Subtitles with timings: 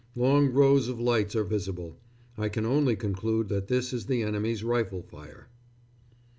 [0.15, 1.99] Long rows of lights are visible.
[2.35, 5.47] I can only conclude that that is the enemy's rifle fire.